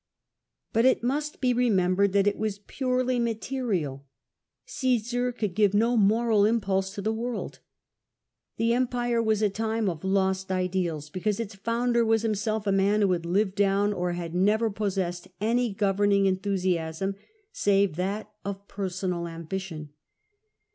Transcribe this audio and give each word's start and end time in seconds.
But 0.73 0.85
it 0.85 1.03
must 1.03 1.39
be 1.41 1.53
remembered 1.53 2.11
that 2.13 2.25
it 2.25 2.35
was 2.39 2.57
purcdy 2.57 3.19
material— 3.19 4.03
Caesar 4.65 5.31
could 5.31 5.53
give 5.53 5.75
no 5.75 5.95
moral 5.95 6.43
impulse 6.43 6.95
to 6.95 7.03
the 7.03 7.13
world, 7.13 7.59
''i'he 8.59 8.73
empire 8.73 9.21
was 9.21 9.43
a 9.43 9.47
time 9.51 9.87
of 9.87 10.03
lost 10.03 10.51
ideals, 10.51 11.11
because 11.11 11.39
it 11.39 11.51
s 11.51 11.55
foundin' 11.55 12.07
wais 12.07 12.23
himself 12.23 12.65
a 12.65 12.71
man 12.71 13.01
who 13.03 13.11
had 13.11 13.27
lived 13.27 13.53
down, 13.53 13.93
or 13.93 14.13
had 14.13 14.33
never 14.33 14.71
p(msi'ssed, 14.71 15.27
any 15.39 15.71
governing 15.71 16.25
enthusiasm, 16.25 17.13
save 17.51 17.95
that 17.95 18.33
of 18.43 18.67
personal 18.67 19.27
ambition. 19.27 19.91